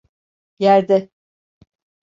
[0.59, 1.09] Yerde…